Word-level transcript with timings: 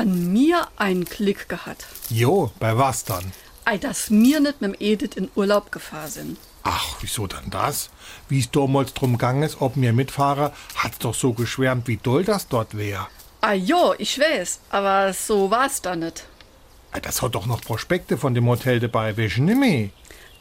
Han 0.00 0.32
mir 0.32 0.66
einen 0.76 1.04
Klick 1.04 1.46
gehabt. 1.50 1.84
Jo, 2.08 2.50
bei 2.58 2.78
was 2.78 3.04
dann? 3.04 3.32
Ei, 3.66 3.76
dass 3.76 4.08
mir 4.08 4.40
nicht 4.40 4.62
mit 4.62 4.72
dem 4.72 4.76
Edith 4.80 5.14
in 5.14 5.30
Urlaub 5.34 5.70
gefahren 5.70 6.10
sind. 6.10 6.38
Ach, 6.62 6.96
wieso 7.02 7.26
dann 7.26 7.50
das? 7.50 7.90
Wie 8.26 8.40
es 8.40 8.50
damals 8.50 8.94
drum 8.94 9.18
gang 9.18 9.44
ist, 9.44 9.60
ob 9.60 9.76
mir 9.76 9.92
mitfahre, 9.92 10.54
hat's 10.74 11.00
doch 11.00 11.12
so 11.14 11.34
geschwärmt, 11.34 11.86
wie 11.86 11.98
doll 11.98 12.24
das 12.24 12.48
dort 12.48 12.78
wär. 12.78 13.08
Ah 13.42 13.52
jo, 13.52 13.94
ich 13.98 14.18
weiß, 14.18 14.60
aber 14.70 15.12
so 15.12 15.50
war's 15.50 15.82
da 15.82 15.94
nicht. 15.94 16.24
Ei, 16.92 17.00
Das 17.00 17.20
hat 17.20 17.34
doch 17.34 17.44
noch 17.44 17.60
Prospekte 17.60 18.16
von 18.16 18.32
dem 18.32 18.46
Hotel 18.48 18.80
dabei, 18.80 19.18
welche 19.18 19.42
nimmer? 19.42 19.90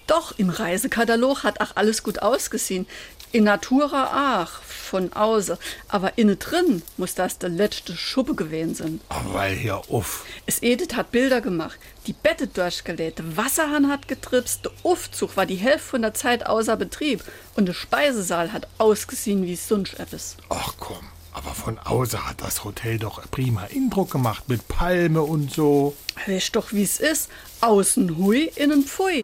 Doch, 0.07 0.37
im 0.37 0.49
Reisekatalog 0.49 1.43
hat 1.43 1.59
auch 1.59 1.75
alles 1.75 2.01
gut 2.01 2.21
ausgesehen. 2.21 2.87
In 3.33 3.43
Natura 3.43 4.41
auch, 4.41 4.51
von 4.89 5.13
außen. 5.13 5.57
Aber 5.87 6.17
innen 6.17 6.39
drin 6.39 6.81
muss 6.97 7.15
das 7.15 7.37
der 7.37 7.49
letzte 7.49 7.95
Schuppe 7.95 8.35
gewesen 8.35 8.75
sein. 8.75 9.01
Aber 9.09 9.33
weil 9.33 9.55
hier 9.55 9.81
uff. 9.87 10.25
Es 10.45 10.61
Edith 10.61 10.95
hat 10.95 11.11
Bilder 11.11 11.41
gemacht, 11.41 11.79
die 12.07 12.13
Bette 12.13 12.47
durchgelegt, 12.47 13.19
der 13.19 13.37
Wasserhahn 13.37 13.89
hat 13.89 14.07
getripst, 14.07 14.65
der 14.65 14.71
Aufzug 14.83 15.37
war 15.37 15.45
die 15.45 15.55
Hälfte 15.55 15.89
von 15.89 16.01
der 16.01 16.13
Zeit 16.13 16.45
außer 16.45 16.75
Betrieb 16.75 17.23
und 17.55 17.67
der 17.67 17.73
Speisesaal 17.73 18.51
hat 18.51 18.67
ausgesehen 18.77 19.45
wie 19.45 19.55
sonst 19.55 19.99
etwas. 19.99 20.37
Ach 20.49 20.73
komm, 20.79 21.05
aber 21.33 21.51
von 21.51 21.77
außen 21.77 22.27
hat 22.27 22.41
das 22.41 22.63
Hotel 22.63 22.97
doch 22.97 23.21
prima 23.29 23.67
Eindruck 23.73 24.11
gemacht 24.11 24.49
mit 24.49 24.67
Palme 24.67 25.21
und 25.21 25.51
so. 25.51 25.95
Weißt 26.25 26.55
doch, 26.55 26.73
wie 26.73 26.83
es 26.83 26.99
ist. 26.99 27.29
Außen 27.61 28.17
hui, 28.17 28.51
innen 28.55 28.83
pfui. 28.83 29.23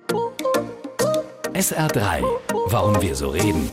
SR3. 1.53 2.23
Warum 2.67 3.01
wir 3.01 3.15
so 3.15 3.29
reden. 3.29 3.71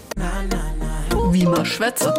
Wie 1.32 1.46
man 1.46 1.64
schwätze. 1.64 2.12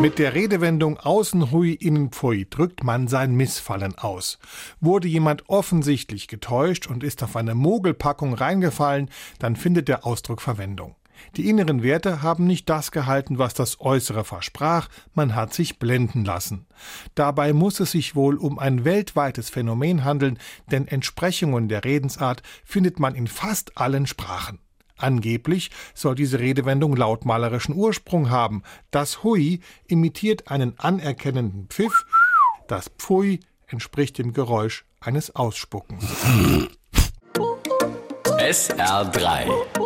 Mit 0.00 0.18
der 0.18 0.34
Redewendung 0.34 0.98
außen 0.98 1.52
hui, 1.52 1.74
innen 1.74 2.10
pfui 2.10 2.44
drückt 2.50 2.82
man 2.82 3.06
sein 3.06 3.36
Missfallen 3.36 3.96
aus. 3.96 4.40
Wurde 4.80 5.06
jemand 5.06 5.48
offensichtlich 5.48 6.26
getäuscht 6.26 6.88
und 6.88 7.04
ist 7.04 7.22
auf 7.22 7.36
eine 7.36 7.54
Mogelpackung 7.54 8.34
reingefallen, 8.34 9.10
dann 9.38 9.54
findet 9.54 9.86
der 9.86 10.04
Ausdruck 10.04 10.42
Verwendung. 10.42 10.96
Die 11.36 11.48
inneren 11.48 11.84
Werte 11.84 12.20
haben 12.20 12.48
nicht 12.48 12.68
das 12.68 12.90
gehalten, 12.90 13.38
was 13.38 13.54
das 13.54 13.80
Äußere 13.80 14.24
versprach, 14.24 14.88
man 15.14 15.36
hat 15.36 15.54
sich 15.54 15.78
blenden 15.78 16.24
lassen. 16.24 16.66
Dabei 17.14 17.52
muss 17.52 17.78
es 17.78 17.92
sich 17.92 18.16
wohl 18.16 18.36
um 18.36 18.58
ein 18.58 18.84
weltweites 18.84 19.50
Phänomen 19.50 20.02
handeln, 20.02 20.36
denn 20.72 20.88
Entsprechungen 20.88 21.68
der 21.68 21.84
Redensart 21.84 22.42
findet 22.64 22.98
man 22.98 23.14
in 23.14 23.28
fast 23.28 23.78
allen 23.78 24.08
Sprachen. 24.08 24.58
Angeblich 25.02 25.70
soll 25.94 26.14
diese 26.14 26.38
Redewendung 26.38 26.94
lautmalerischen 26.94 27.74
Ursprung 27.74 28.30
haben. 28.30 28.62
Das 28.92 29.24
Hui 29.24 29.60
imitiert 29.88 30.48
einen 30.48 30.78
anerkennenden 30.78 31.66
Pfiff, 31.68 32.06
das 32.68 32.88
Pfui 32.98 33.40
entspricht 33.66 34.18
dem 34.18 34.32
Geräusch 34.32 34.84
eines 35.00 35.34
Ausspuckens. 35.34 36.04
SR3. 38.38 39.81